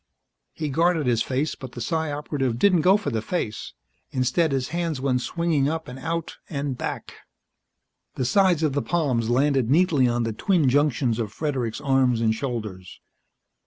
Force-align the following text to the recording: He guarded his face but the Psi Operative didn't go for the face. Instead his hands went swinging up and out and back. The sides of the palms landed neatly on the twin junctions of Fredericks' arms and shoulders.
He 0.53 0.69
guarded 0.69 1.05
his 1.05 1.21
face 1.21 1.53
but 1.53 1.73
the 1.73 1.79
Psi 1.79 2.11
Operative 2.11 2.57
didn't 2.57 2.81
go 2.81 2.97
for 2.97 3.11
the 3.11 3.21
face. 3.21 3.73
Instead 4.09 4.51
his 4.51 4.69
hands 4.69 4.99
went 4.99 5.21
swinging 5.21 5.69
up 5.69 5.87
and 5.87 5.99
out 5.99 6.37
and 6.49 6.75
back. 6.75 7.13
The 8.15 8.25
sides 8.25 8.63
of 8.63 8.73
the 8.73 8.81
palms 8.81 9.29
landed 9.29 9.69
neatly 9.69 10.07
on 10.07 10.23
the 10.23 10.33
twin 10.33 10.69
junctions 10.69 11.19
of 11.19 11.31
Fredericks' 11.31 11.81
arms 11.81 12.19
and 12.19 12.33
shoulders. 12.33 12.99